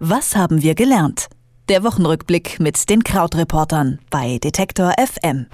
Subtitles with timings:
[0.00, 1.26] Was haben wir gelernt?
[1.68, 5.46] Der Wochenrückblick mit den Krautreportern bei Detektor FM.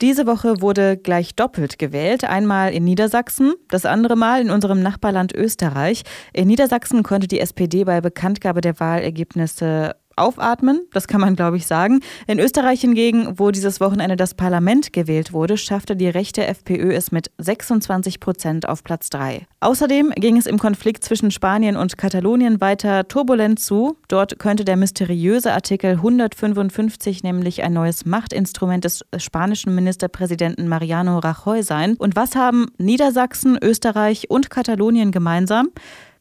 [0.00, 2.24] Diese Woche wurde gleich doppelt gewählt.
[2.24, 6.02] Einmal in Niedersachsen, das andere Mal in unserem Nachbarland Österreich.
[6.32, 11.66] In Niedersachsen konnte die SPD bei Bekanntgabe der Wahlergebnisse aufatmen, das kann man glaube ich
[11.66, 12.00] sagen.
[12.26, 17.12] In Österreich hingegen, wo dieses Wochenende das Parlament gewählt wurde, schaffte die rechte FPÖ es
[17.12, 19.46] mit 26 Prozent auf Platz 3.
[19.60, 23.96] Außerdem ging es im Konflikt zwischen Spanien und Katalonien weiter turbulent zu.
[24.08, 31.62] Dort könnte der mysteriöse Artikel 155 nämlich ein neues Machtinstrument des spanischen Ministerpräsidenten Mariano Rajoy
[31.62, 31.96] sein.
[31.96, 35.70] Und was haben Niedersachsen, Österreich und Katalonien gemeinsam?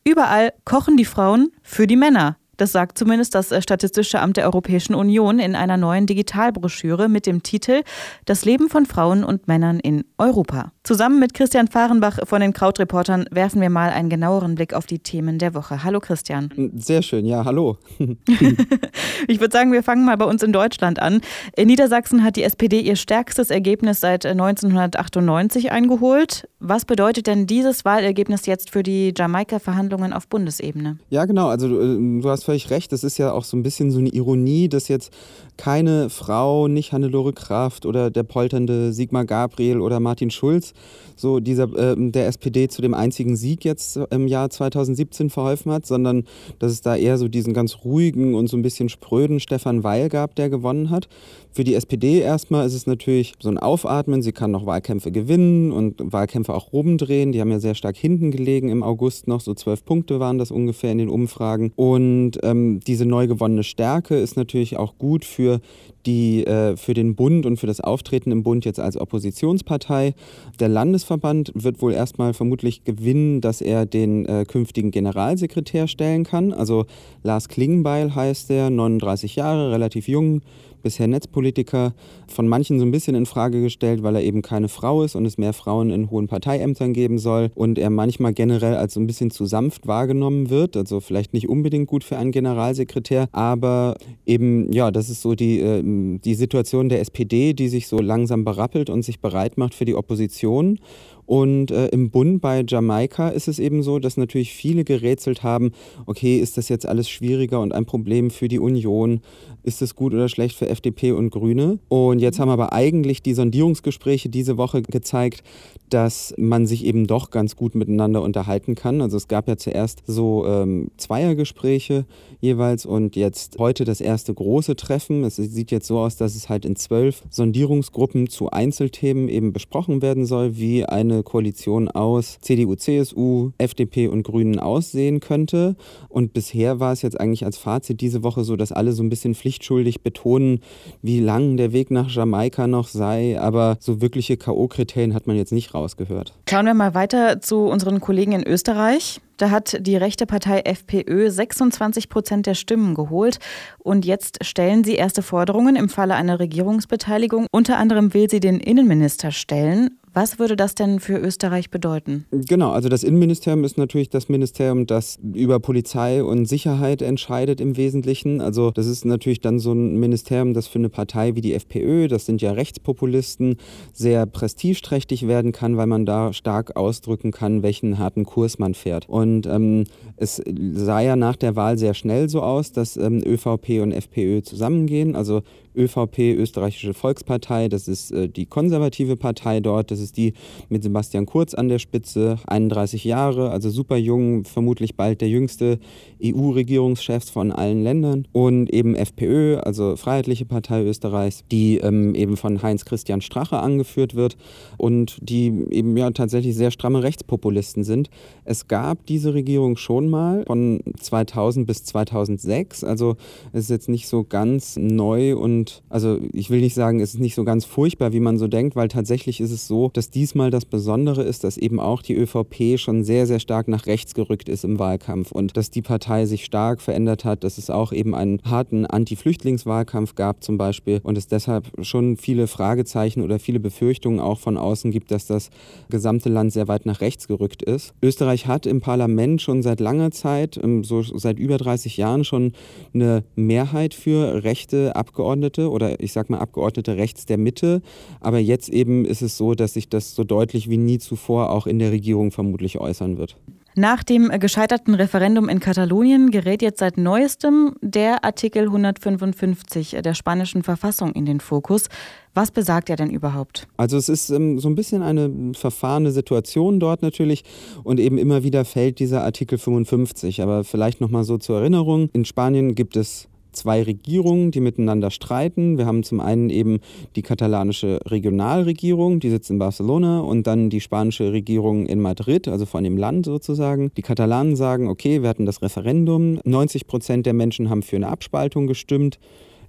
[0.05, 2.37] Überall kochen die Frauen für die Männer.
[2.57, 7.25] Das sagt zumindest das äh, Statistische Amt der Europäischen Union in einer neuen Digitalbroschüre mit
[7.25, 7.81] dem Titel
[8.25, 10.71] Das Leben von Frauen und Männern in Europa.
[10.83, 14.99] Zusammen mit Christian Fahrenbach von den Krautreportern werfen wir mal einen genaueren Blick auf die
[14.99, 15.83] Themen der Woche.
[15.83, 16.49] Hallo Christian.
[16.75, 17.77] Sehr schön, ja, hallo.
[19.27, 21.21] ich würde sagen, wir fangen mal bei uns in Deutschland an.
[21.55, 26.47] In Niedersachsen hat die SPD ihr stärkstes Ergebnis seit 1998 eingeholt.
[26.65, 30.97] Was bedeutet denn dieses Wahlergebnis jetzt für die Jamaika-Verhandlungen auf Bundesebene?
[31.09, 31.49] Ja, genau.
[31.49, 32.93] Also du hast hast völlig recht.
[32.93, 35.11] Das ist ja auch so ein bisschen so eine Ironie, dass jetzt
[35.57, 40.73] keine Frau, nicht Hannelore Kraft oder der polternde Sigmar Gabriel oder Martin Schulz,
[41.15, 45.85] so dieser, äh, der SPD zu dem einzigen Sieg jetzt im Jahr 2017 verholfen hat,
[45.85, 46.23] sondern
[46.59, 50.09] dass es da eher so diesen ganz ruhigen und so ein bisschen spröden Stefan Weil
[50.09, 51.07] gab, der gewonnen hat.
[51.51, 54.23] Für die SPD erstmal ist es natürlich so ein Aufatmen.
[54.23, 57.31] Sie kann noch Wahlkämpfe gewinnen und Wahlkämpfe auch rumdrehen.
[57.31, 59.39] Die haben ja sehr stark hinten gelegen im August noch.
[59.39, 61.71] So zwölf Punkte waren das ungefähr in den Umfragen.
[61.75, 65.59] Und ähm, diese neu gewonnene Stärke ist natürlich auch gut für für
[66.05, 70.13] die äh, für den Bund und für das Auftreten im Bund jetzt als Oppositionspartei.
[70.59, 76.53] Der Landesverband wird wohl erstmal vermutlich gewinnen, dass er den äh, künftigen Generalsekretär stellen kann.
[76.53, 76.85] Also
[77.23, 80.41] Lars Klingenbeil heißt er, 39 Jahre, relativ jung,
[80.83, 81.93] bisher Netzpolitiker,
[82.27, 85.25] von manchen so ein bisschen in Frage gestellt, weil er eben keine Frau ist und
[85.25, 89.07] es mehr Frauen in hohen Parteiämtern geben soll und er manchmal generell als so ein
[89.07, 94.71] bisschen zu sanft wahrgenommen wird, also vielleicht nicht unbedingt gut für einen Generalsekretär, aber eben
[94.71, 95.81] ja, das ist so die, äh,
[96.19, 99.95] die Situation der SPD, die sich so langsam berappelt und sich bereit macht für die
[99.95, 100.79] Opposition
[101.25, 105.71] und äh, im Bund bei Jamaika ist es eben so, dass natürlich viele gerätselt haben,
[106.05, 109.21] okay, ist das jetzt alles schwieriger und ein Problem für die Union?
[109.63, 111.79] Ist das gut oder schlecht für FDP und Grüne?
[111.87, 115.43] Und jetzt haben aber eigentlich die Sondierungsgespräche diese Woche gezeigt,
[115.89, 119.01] dass man sich eben doch ganz gut miteinander unterhalten kann.
[119.01, 122.05] Also es gab ja zuerst so ähm, Zweiergespräche
[122.41, 125.23] jeweils und jetzt heute das erste große Treffen.
[125.23, 130.01] Es sieht jetzt so aus, dass es halt in zwölf Sondierungsgruppen zu Einzelthemen eben besprochen
[130.01, 135.75] werden soll, wie eine eine Koalition aus CDU, CSU, FDP und Grünen aussehen könnte.
[136.09, 139.09] Und bisher war es jetzt eigentlich als Fazit diese Woche so, dass alle so ein
[139.09, 140.59] bisschen pflichtschuldig betonen,
[141.01, 143.39] wie lang der Weg nach Jamaika noch sei.
[143.39, 146.33] Aber so wirkliche K.O.-Kriterien hat man jetzt nicht rausgehört.
[146.49, 149.21] Schauen wir mal weiter zu unseren Kollegen in Österreich.
[149.37, 153.39] Da hat die rechte Partei FPÖ 26 Prozent der Stimmen geholt.
[153.79, 157.47] Und jetzt stellen sie erste Forderungen im Falle einer Regierungsbeteiligung.
[157.51, 159.97] Unter anderem will sie den Innenminister stellen.
[160.13, 162.25] Was würde das denn für Österreich bedeuten?
[162.29, 167.77] Genau, also das Innenministerium ist natürlich das Ministerium, das über Polizei und Sicherheit entscheidet im
[167.77, 168.39] Wesentlichen.
[168.39, 172.07] Also das ist natürlich dann so ein Ministerium, das für eine Partei wie die FPÖ,
[172.07, 173.57] das sind ja Rechtspopulisten,
[173.91, 179.09] sehr prestigeträchtig werden kann, weil man da stark ausdrücken kann, welchen harten Kurs man fährt.
[179.09, 179.85] Und ähm,
[180.17, 180.39] es
[180.73, 185.15] sah ja nach der Wahl sehr schnell so aus, dass ähm, ÖVP und FPÖ zusammengehen.
[185.15, 185.41] Also
[185.75, 190.33] ÖVP, Österreichische Volkspartei, das ist äh, die konservative Partei dort, das ist die
[190.69, 195.79] mit Sebastian Kurz an der Spitze, 31 Jahre, also super jung, vermutlich bald der jüngste
[196.23, 198.27] EU-Regierungschef von allen Ländern.
[198.31, 204.37] Und eben FPÖ, also Freiheitliche Partei Österreichs, die ähm, eben von Heinz-Christian Strache angeführt wird
[204.77, 208.09] und die eben ja tatsächlich sehr stramme Rechtspopulisten sind.
[208.45, 213.15] Es gab diese Regierung schon mal von 2000 bis 2006, also
[213.51, 217.13] es ist jetzt nicht so ganz neu und und also ich will nicht sagen, es
[217.13, 220.09] ist nicht so ganz furchtbar, wie man so denkt, weil tatsächlich ist es so, dass
[220.09, 224.13] diesmal das Besondere ist, dass eben auch die ÖVP schon sehr, sehr stark nach rechts
[224.13, 227.93] gerückt ist im Wahlkampf und dass die Partei sich stark verändert hat, dass es auch
[227.93, 233.61] eben einen harten Anti-Flüchtlingswahlkampf gab zum Beispiel und es deshalb schon viele Fragezeichen oder viele
[233.61, 235.49] Befürchtungen auch von außen gibt, dass das
[235.89, 237.93] gesamte Land sehr weit nach rechts gerückt ist.
[238.01, 242.51] Österreich hat im Parlament schon seit langer Zeit, ähm, so seit über 30 Jahren schon
[242.93, 247.81] eine Mehrheit für rechte Abgeordnete Abgeordnete oder ich sage mal Abgeordnete rechts der Mitte.
[248.19, 251.67] Aber jetzt eben ist es so, dass sich das so deutlich wie nie zuvor auch
[251.67, 253.37] in der Regierung vermutlich äußern wird.
[253.75, 260.61] Nach dem gescheiterten Referendum in Katalonien gerät jetzt seit neuestem der Artikel 155 der spanischen
[260.61, 261.89] Verfassung in den Fokus.
[262.35, 263.67] Was besagt er denn überhaupt?
[263.77, 267.43] Also es ist ähm, so ein bisschen eine verfahrene Situation dort natürlich
[267.83, 270.43] und eben immer wieder fällt dieser Artikel 55.
[270.43, 275.11] Aber vielleicht noch mal so zur Erinnerung: In Spanien gibt es zwei Regierungen, die miteinander
[275.11, 275.77] streiten.
[275.77, 276.79] Wir haben zum einen eben
[277.15, 282.65] die katalanische Regionalregierung, die sitzt in Barcelona, und dann die spanische Regierung in Madrid, also
[282.65, 283.91] von dem Land sozusagen.
[283.97, 288.09] Die Katalanen sagen, okay, wir hatten das Referendum, 90 Prozent der Menschen haben für eine
[288.09, 289.19] Abspaltung gestimmt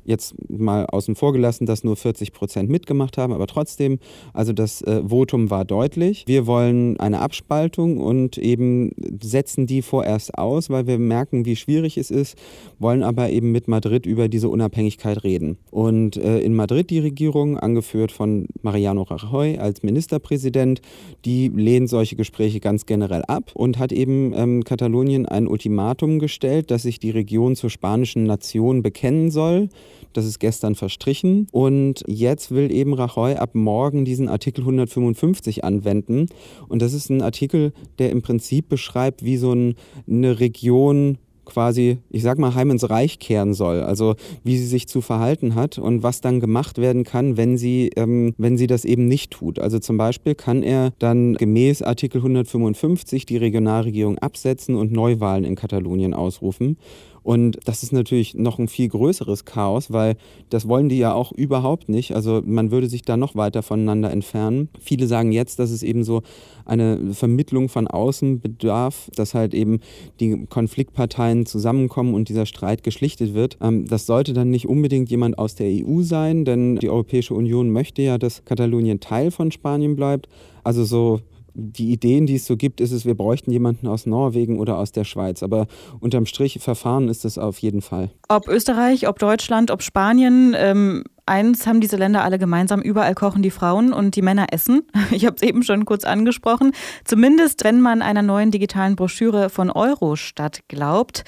[0.05, 3.99] jetzt mal außen vor gelassen, dass nur 40 Prozent mitgemacht haben, aber trotzdem,
[4.33, 6.25] also das äh, Votum war deutlich.
[6.27, 8.93] Wir wollen eine Abspaltung und eben
[9.23, 12.37] setzen die vorerst aus, weil wir merken, wie schwierig es ist,
[12.79, 15.59] wollen aber eben mit Madrid über diese Unabhängigkeit reden.
[15.71, 20.81] Und äh, in Madrid die Regierung, angeführt von Mariano Rajoy als Ministerpräsident,
[21.25, 26.71] die lehnt solche Gespräche ganz generell ab und hat eben ähm, Katalonien ein Ultimatum gestellt,
[26.71, 29.69] dass sich die Region zur spanischen Nation bekennen soll.
[30.14, 31.46] Das ist gestern verstrichen.
[31.52, 36.26] Und jetzt will eben Rajoy ab morgen diesen Artikel 155 anwenden.
[36.69, 42.22] Und das ist ein Artikel, der im Prinzip beschreibt, wie so eine Region quasi, ich
[42.22, 43.81] sag mal, heim ins Reich kehren soll.
[43.81, 47.90] Also wie sie sich zu verhalten hat und was dann gemacht werden kann, wenn sie,
[47.96, 49.58] ähm, wenn sie das eben nicht tut.
[49.58, 55.55] Also zum Beispiel kann er dann gemäß Artikel 155 die Regionalregierung absetzen und Neuwahlen in
[55.55, 56.78] Katalonien ausrufen.
[57.25, 60.17] Und das ist natürlich noch ein viel größeres Chaos, weil
[60.50, 62.15] das wollen die ja auch überhaupt nicht.
[62.15, 64.69] Also man würde sich da noch weiter voneinander entfernen.
[64.79, 66.23] Viele sagen jetzt, dass es eben so
[66.67, 69.81] eine Vermittlung von außen bedarf, dass halt eben
[70.21, 73.56] die Konfliktparteien zusammenkommen und dieser Streit geschlichtet wird.
[73.62, 77.71] Ähm, das sollte dann nicht unbedingt jemand aus der EU sein, denn die Europäische Union
[77.71, 80.29] möchte ja, dass Katalonien Teil von Spanien bleibt.
[80.62, 81.21] Also so
[81.55, 84.93] die Ideen, die es so gibt, ist es, wir bräuchten jemanden aus Norwegen oder aus
[84.93, 85.43] der Schweiz.
[85.43, 85.67] Aber
[86.01, 88.11] unterm Strich, Verfahren ist es auf jeden Fall.
[88.29, 93.43] Ob Österreich, ob Deutschland, ob Spanien, ähm, eins haben diese Länder alle gemeinsam, überall kochen
[93.43, 94.83] die Frauen und die Männer essen.
[95.12, 96.73] Ich habe es eben schon kurz angesprochen.
[97.05, 101.25] Zumindest, wenn man einer neuen digitalen Broschüre von Eurostat glaubt.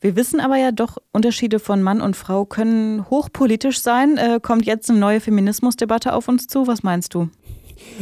[0.00, 4.18] Wir wissen aber ja doch, Unterschiede von Mann und Frau können hochpolitisch sein.
[4.18, 6.66] Äh, kommt jetzt eine neue Feminismusdebatte auf uns zu?
[6.66, 7.28] Was meinst du?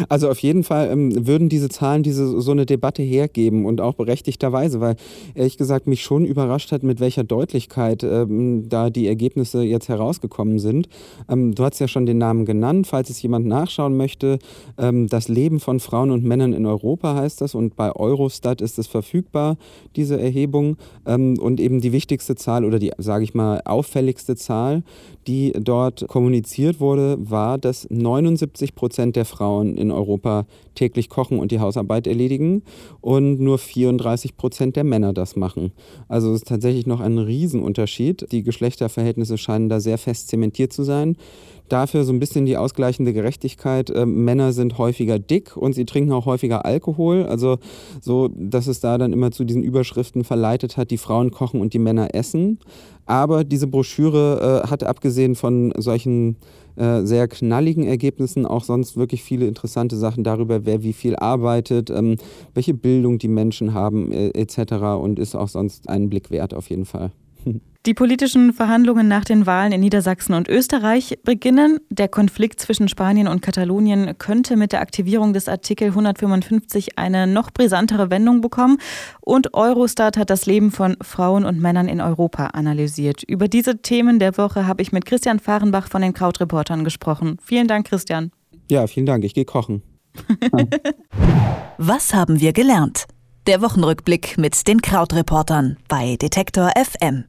[0.09, 3.95] Also auf jeden Fall ähm, würden diese Zahlen diese so eine Debatte hergeben und auch
[3.95, 4.97] berechtigterweise, weil
[5.35, 10.59] ehrlich gesagt mich schon überrascht hat, mit welcher Deutlichkeit ähm, da die Ergebnisse jetzt herausgekommen
[10.59, 10.89] sind.
[11.29, 14.39] Ähm, du hast ja schon den Namen genannt, falls es jemand nachschauen möchte.
[14.79, 18.79] Ähm, das Leben von Frauen und Männern in Europa heißt das und bei Eurostat ist
[18.79, 19.57] es verfügbar,
[19.97, 20.77] diese Erhebung.
[21.07, 24.83] Ähm, und eben die wichtigste Zahl oder die, sage ich mal, auffälligste Zahl,
[25.27, 31.53] die dort kommuniziert wurde, war, dass 79 Prozent der Frauen in Europa täglich kochen und
[31.53, 32.63] die Hausarbeit erledigen
[33.01, 35.73] und nur 34 Prozent der Männer das machen.
[36.09, 38.33] Also es ist tatsächlich noch ein Riesenunterschied.
[38.33, 41.17] Die Geschlechterverhältnisse scheinen da sehr fest zementiert zu sein.
[41.69, 43.91] Dafür so ein bisschen die ausgleichende Gerechtigkeit.
[43.91, 47.25] Äh, Männer sind häufiger dick und sie trinken auch häufiger Alkohol.
[47.25, 47.59] Also
[48.01, 51.75] so, dass es da dann immer zu diesen Überschriften verleitet hat, die Frauen kochen und
[51.75, 52.59] die Männer essen.
[53.07, 56.37] Aber diese Broschüre äh, hat abgesehen von solchen
[56.77, 61.91] äh, sehr knalligen Ergebnissen auch sonst wirklich viele interessante Sachen darüber, wer wie viel arbeitet,
[61.91, 62.17] ähm,
[62.55, 64.73] welche Bildung die Menschen haben äh, etc.
[65.01, 67.13] und ist auch sonst einen Blick wert auf jeden Fall.
[67.85, 71.81] Die politischen Verhandlungen nach den Wahlen in Niedersachsen und Österreich beginnen.
[71.91, 77.51] Der Konflikt zwischen Spanien und Katalonien könnte mit der Aktivierung des Artikel 155 eine noch
[77.51, 78.79] brisantere Wendung bekommen.
[79.21, 83.25] Und Eurostat hat das Leben von Frauen und Männern in Europa analysiert.
[83.25, 87.39] Über diese Themen der Woche habe ich mit Christian Fahrenbach von den Krautreportern gesprochen.
[87.43, 88.31] Vielen Dank, Christian.
[88.71, 89.25] Ja, vielen Dank.
[89.25, 89.83] Ich gehe kochen.
[91.79, 93.07] Was haben wir gelernt?
[93.49, 97.25] Der Wochenrückblick mit den Krautreportern bei Detektor FM.